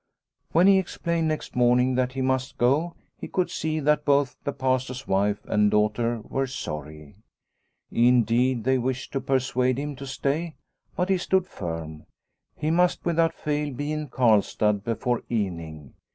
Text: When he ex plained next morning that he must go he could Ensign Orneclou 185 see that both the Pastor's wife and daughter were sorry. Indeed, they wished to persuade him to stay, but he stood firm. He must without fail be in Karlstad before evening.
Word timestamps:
When 0.51 0.65
he 0.65 0.79
ex 0.79 0.97
plained 0.97 1.27
next 1.27 1.55
morning 1.55 1.93
that 1.93 2.13
he 2.13 2.23
must 2.23 2.57
go 2.57 2.95
he 3.19 3.27
could 3.27 3.49
Ensign 3.49 3.69
Orneclou 3.69 3.77
185 3.77 3.77
see 3.77 3.79
that 3.81 4.05
both 4.05 4.37
the 4.43 4.51
Pastor's 4.51 5.07
wife 5.07 5.41
and 5.45 5.69
daughter 5.69 6.21
were 6.21 6.47
sorry. 6.47 7.17
Indeed, 7.91 8.63
they 8.63 8.79
wished 8.79 9.11
to 9.13 9.21
persuade 9.21 9.77
him 9.77 9.95
to 9.97 10.07
stay, 10.07 10.55
but 10.95 11.09
he 11.09 11.19
stood 11.19 11.45
firm. 11.45 12.07
He 12.57 12.71
must 12.71 13.05
without 13.05 13.35
fail 13.35 13.71
be 13.71 13.91
in 13.91 14.07
Karlstad 14.09 14.83
before 14.83 15.21
evening. 15.29 15.93